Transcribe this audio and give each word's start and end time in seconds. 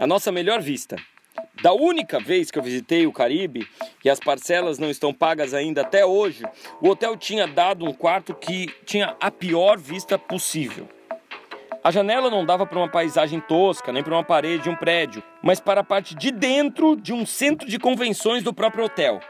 a 0.00 0.06
nossa 0.06 0.30
melhor 0.30 0.60
vista. 0.60 0.96
Da 1.62 1.72
única 1.72 2.20
vez 2.20 2.50
que 2.50 2.58
eu 2.58 2.62
visitei 2.62 3.06
o 3.06 3.12
Caribe 3.12 3.66
e 4.04 4.08
as 4.08 4.20
parcelas 4.20 4.78
não 4.78 4.90
estão 4.90 5.12
pagas 5.12 5.52
ainda 5.52 5.82
até 5.82 6.06
hoje, 6.06 6.44
o 6.80 6.88
hotel 6.88 7.16
tinha 7.16 7.46
dado 7.46 7.84
um 7.84 7.92
quarto 7.92 8.34
que 8.34 8.68
tinha 8.84 9.16
a 9.20 9.30
pior 9.30 9.76
vista 9.76 10.16
possível. 10.18 10.88
A 11.82 11.90
janela 11.90 12.30
não 12.30 12.44
dava 12.44 12.66
para 12.66 12.78
uma 12.78 12.88
paisagem 12.88 13.40
tosca, 13.40 13.92
nem 13.92 14.02
para 14.02 14.14
uma 14.14 14.24
parede 14.24 14.64
de 14.64 14.70
um 14.70 14.76
prédio, 14.76 15.22
mas 15.42 15.58
para 15.58 15.80
a 15.80 15.84
parte 15.84 16.14
de 16.14 16.30
dentro 16.30 16.96
de 16.96 17.12
um 17.12 17.24
centro 17.24 17.68
de 17.68 17.78
convenções 17.78 18.42
do 18.42 18.52
próprio 18.52 18.84
hotel. 18.84 19.20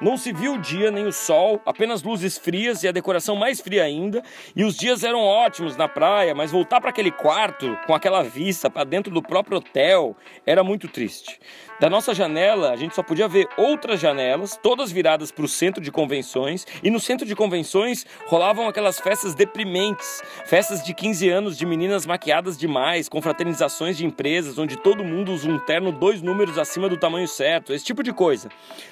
Não 0.00 0.16
se 0.16 0.32
viu 0.32 0.54
o 0.54 0.58
dia 0.58 0.90
nem 0.90 1.06
o 1.06 1.12
sol, 1.12 1.60
apenas 1.66 2.02
luzes 2.02 2.38
frias 2.38 2.82
e 2.82 2.88
a 2.88 2.92
decoração 2.92 3.34
mais 3.34 3.60
fria 3.60 3.82
ainda. 3.82 4.22
E 4.54 4.64
os 4.64 4.76
dias 4.76 5.02
eram 5.02 5.20
ótimos 5.20 5.76
na 5.76 5.88
praia, 5.88 6.34
mas 6.34 6.52
voltar 6.52 6.80
para 6.80 6.90
aquele 6.90 7.10
quarto 7.10 7.76
com 7.86 7.94
aquela 7.94 8.22
vista 8.22 8.70
para 8.70 8.84
dentro 8.84 9.12
do 9.12 9.22
próprio 9.22 9.58
hotel 9.58 10.16
era 10.46 10.62
muito 10.62 10.86
triste. 10.86 11.40
Da 11.80 11.88
nossa 11.88 12.12
janela, 12.12 12.72
a 12.72 12.76
gente 12.76 12.94
só 12.94 13.04
podia 13.04 13.28
ver 13.28 13.48
outras 13.56 14.00
janelas, 14.00 14.58
todas 14.60 14.90
viradas 14.90 15.30
para 15.30 15.44
o 15.44 15.48
centro 15.48 15.80
de 15.80 15.92
convenções, 15.92 16.66
e 16.82 16.90
no 16.90 16.98
centro 16.98 17.24
de 17.24 17.36
convenções 17.36 18.04
rolavam 18.26 18.66
aquelas 18.66 18.98
festas 18.98 19.32
deprimentes, 19.32 20.20
festas 20.44 20.82
de 20.82 20.92
15 20.92 21.28
anos 21.28 21.56
de 21.56 21.64
meninas 21.64 22.04
maquiadas 22.04 22.58
demais, 22.58 23.08
confraternizações 23.08 23.96
de 23.96 24.04
empresas 24.04 24.58
onde 24.58 24.76
todo 24.76 25.04
mundo 25.04 25.32
usa 25.32 25.48
um 25.48 25.58
terno 25.58 25.92
dois 25.92 26.20
números 26.20 26.58
acima 26.58 26.88
do 26.88 26.96
tamanho 26.96 27.28
certo, 27.28 27.72
esse 27.72 27.84
tipo 27.84 28.02
de 28.02 28.12
coisa. 28.12 28.48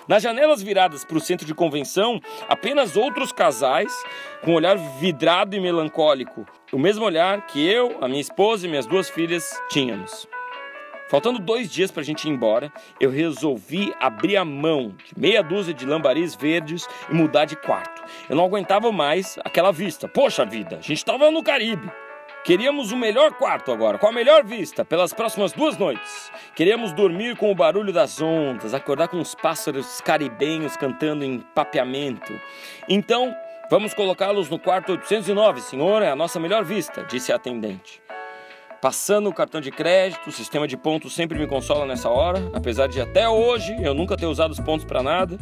Nas 0.06 0.22
janelas 0.22 0.62
viradas 0.62 0.95
para 1.04 1.16
o 1.16 1.20
centro 1.20 1.46
de 1.46 1.54
convenção, 1.54 2.20
apenas 2.48 2.96
outros 2.96 3.32
casais 3.32 3.92
com 4.42 4.52
um 4.52 4.54
olhar 4.54 4.76
vidrado 4.98 5.54
e 5.56 5.60
melancólico, 5.60 6.46
o 6.72 6.78
mesmo 6.78 7.04
olhar 7.04 7.46
que 7.46 7.66
eu, 7.66 7.98
a 8.00 8.08
minha 8.08 8.20
esposa 8.20 8.66
e 8.66 8.68
minhas 8.68 8.86
duas 8.86 9.08
filhas 9.08 9.60
tínhamos. 9.68 10.28
Faltando 11.08 11.38
dois 11.38 11.70
dias 11.70 11.90
para 11.90 12.02
a 12.02 12.04
gente 12.04 12.26
ir 12.26 12.32
embora, 12.32 12.72
eu 13.00 13.10
resolvi 13.10 13.94
abrir 14.00 14.36
a 14.36 14.44
mão 14.44 14.88
de 15.04 15.18
meia 15.18 15.40
dúzia 15.40 15.72
de 15.72 15.86
lambaris 15.86 16.34
verdes 16.34 16.88
e 17.08 17.14
mudar 17.14 17.44
de 17.44 17.54
quarto. 17.54 18.02
Eu 18.28 18.34
não 18.34 18.44
aguentava 18.44 18.90
mais 18.90 19.38
aquela 19.44 19.70
vista. 19.70 20.08
Poxa 20.08 20.44
vida, 20.44 20.78
a 20.78 20.80
gente 20.80 20.98
estava 20.98 21.30
no 21.30 21.44
Caribe. 21.44 21.88
Queríamos 22.46 22.92
o 22.92 22.96
melhor 22.96 23.32
quarto 23.32 23.72
agora, 23.72 23.98
com 23.98 24.06
a 24.06 24.12
melhor 24.12 24.44
vista, 24.44 24.84
pelas 24.84 25.12
próximas 25.12 25.52
duas 25.52 25.76
noites. 25.76 26.30
Queríamos 26.54 26.92
dormir 26.92 27.34
com 27.34 27.50
o 27.50 27.54
barulho 27.56 27.92
das 27.92 28.22
ondas, 28.22 28.72
acordar 28.72 29.08
com 29.08 29.18
os 29.18 29.34
pássaros 29.34 30.00
caribenhos 30.00 30.76
cantando 30.76 31.24
em 31.24 31.40
papeamento. 31.40 32.32
Então, 32.88 33.34
vamos 33.68 33.94
colocá-los 33.94 34.48
no 34.48 34.60
quarto 34.60 34.92
809, 34.92 35.60
senhor, 35.60 36.02
é 36.02 36.08
a 36.08 36.14
nossa 36.14 36.38
melhor 36.38 36.62
vista, 36.62 37.02
disse 37.02 37.32
a 37.32 37.34
atendente. 37.34 38.00
Passando 38.80 39.28
o 39.28 39.34
cartão 39.34 39.60
de 39.60 39.72
crédito, 39.72 40.28
o 40.28 40.32
sistema 40.32 40.68
de 40.68 40.76
pontos 40.76 41.16
sempre 41.16 41.36
me 41.36 41.48
consola 41.48 41.84
nessa 41.84 42.08
hora, 42.08 42.48
apesar 42.54 42.86
de 42.86 43.00
até 43.00 43.28
hoje 43.28 43.76
eu 43.82 43.92
nunca 43.92 44.16
ter 44.16 44.26
usado 44.26 44.52
os 44.52 44.60
pontos 44.60 44.84
para 44.84 45.02
nada. 45.02 45.36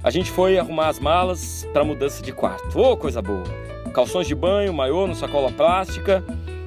A 0.00 0.10
gente 0.10 0.30
foi 0.30 0.56
arrumar 0.56 0.86
as 0.86 1.00
malas 1.00 1.66
para 1.72 1.82
mudança 1.82 2.22
de 2.22 2.30
quarto. 2.30 2.78
Ô, 2.78 2.92
oh, 2.92 2.96
coisa 2.96 3.20
boa! 3.20 3.65
Calções 3.96 4.26
de 4.26 4.34
banho, 4.34 4.74
maiô 4.74 5.06
no 5.06 5.14
sacola 5.14 5.50
plástica. 5.50 6.22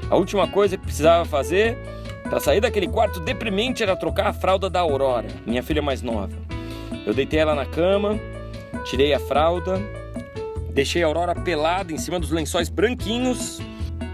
A 0.09 0.15
última 0.15 0.47
coisa 0.47 0.75
que 0.75 0.83
precisava 0.83 1.25
fazer 1.25 1.77
para 2.23 2.39
sair 2.39 2.59
daquele 2.59 2.87
quarto 2.87 3.19
deprimente 3.19 3.83
era 3.83 3.95
trocar 3.95 4.25
a 4.25 4.33
fralda 4.33 4.67
da 4.67 4.79
Aurora, 4.79 5.27
minha 5.45 5.61
filha 5.61 5.79
mais 5.79 6.01
nova. 6.01 6.35
Eu 7.05 7.13
deitei 7.13 7.39
ela 7.39 7.53
na 7.53 7.67
cama, 7.67 8.19
tirei 8.83 9.13
a 9.13 9.19
fralda, 9.19 9.79
deixei 10.71 11.03
a 11.03 11.05
Aurora 11.05 11.35
pelada 11.35 11.93
em 11.93 11.99
cima 11.99 12.19
dos 12.19 12.31
lençóis 12.31 12.67
branquinhos 12.67 13.61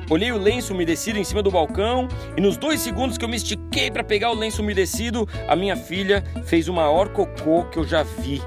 Olhei 0.07 0.31
o 0.31 0.37
lenço 0.37 0.71
umedecido 0.71 1.17
em 1.17 1.23
cima 1.23 1.41
do 1.41 1.49
balcão 1.49 2.07
e 2.37 2.41
nos 2.41 2.57
dois 2.57 2.79
segundos 2.79 3.17
que 3.17 3.25
eu 3.25 3.29
me 3.29 3.37
estiquei 3.37 3.89
para 3.89 4.03
pegar 4.03 4.29
o 4.29 4.35
lenço 4.35 4.61
umedecido, 4.61 5.27
a 5.47 5.55
minha 5.55 5.75
filha 5.75 6.23
fez 6.45 6.67
o 6.67 6.73
maior 6.73 7.09
cocô 7.09 7.65
que 7.65 7.79
eu 7.79 7.83
já 7.83 8.03
vi. 8.03 8.39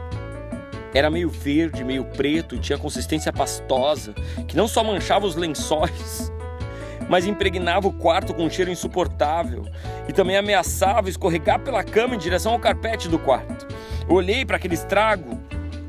Era 0.94 1.10
meio 1.10 1.28
verde, 1.28 1.84
meio 1.84 2.04
preto 2.04 2.54
e 2.54 2.58
tinha 2.58 2.78
consistência 2.78 3.32
pastosa, 3.32 4.14
que 4.46 4.56
não 4.56 4.66
só 4.66 4.82
manchava 4.82 5.26
os 5.26 5.36
lençóis, 5.36 6.32
mas 7.08 7.26
impregnava 7.26 7.88
o 7.88 7.92
quarto 7.92 8.34
com 8.34 8.44
um 8.44 8.50
cheiro 8.50 8.70
insuportável 8.70 9.64
e 10.08 10.12
também 10.12 10.36
ameaçava 10.36 11.08
escorregar 11.08 11.60
pela 11.60 11.84
cama 11.84 12.14
em 12.14 12.18
direção 12.18 12.52
ao 12.52 12.58
carpete 12.58 13.08
do 13.08 13.18
quarto. 13.18 13.66
Eu 14.08 14.14
olhei 14.14 14.44
para 14.44 14.56
aquele 14.56 14.74
estrago 14.74 15.40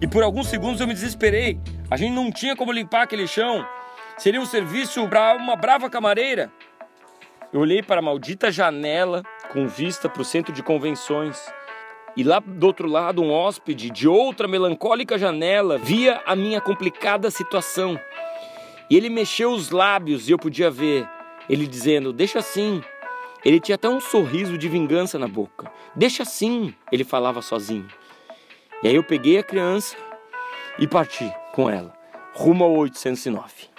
e 0.01 0.07
por 0.07 0.23
alguns 0.23 0.47
segundos 0.47 0.81
eu 0.81 0.87
me 0.87 0.93
desesperei. 0.93 1.59
A 1.89 1.97
gente 1.97 2.13
não 2.13 2.31
tinha 2.31 2.55
como 2.55 2.71
limpar 2.71 3.03
aquele 3.03 3.27
chão 3.27 3.65
Seria 4.19 4.41
um 4.41 4.45
serviço 4.45 5.07
para 5.07 5.33
uma 5.37 5.55
brava 5.55 5.89
camareira. 5.89 6.51
Eu 7.53 7.61
olhei 7.61 7.81
para 7.81 7.99
a 7.99 8.01
maldita 8.01 8.51
janela 8.51 9.23
com 9.49 9.65
vista 9.65 10.09
para 10.09 10.21
o 10.21 10.25
centro 10.25 10.51
de 10.51 10.61
convenções. 10.61 11.41
E 12.15 12.23
lá 12.23 12.39
do 12.39 12.65
outro 12.65 12.87
lado, 12.87 13.21
um 13.21 13.31
hóspede 13.31 13.89
de 13.89 14.07
outra 14.07 14.47
melancólica 14.47 15.17
janela 15.17 15.77
via 15.77 16.21
a 16.25 16.35
minha 16.35 16.59
complicada 16.59 17.31
situação. 17.31 17.99
E 18.89 18.97
ele 18.97 19.09
mexeu 19.09 19.51
os 19.51 19.69
lábios 19.69 20.27
e 20.27 20.31
eu 20.31 20.37
podia 20.37 20.71
ver 20.71 21.07
ele 21.49 21.67
dizendo: 21.67 22.11
Deixa 22.11 22.39
assim. 22.39 22.81
Ele 23.43 23.59
tinha 23.59 23.75
até 23.75 23.87
um 23.87 24.01
sorriso 24.01 24.57
de 24.57 24.67
vingança 24.67 25.17
na 25.17 25.27
boca. 25.27 25.71
Deixa 25.95 26.23
assim, 26.23 26.73
ele 26.91 27.05
falava 27.05 27.41
sozinho. 27.41 27.87
E 28.83 28.87
aí 28.87 28.95
eu 28.95 29.03
peguei 29.03 29.37
a 29.37 29.43
criança 29.43 29.95
e 30.77 30.85
parti 30.85 31.31
com 31.53 31.69
ela, 31.69 31.93
rumo 32.33 32.65
ao 32.65 32.75
809. 32.75 33.78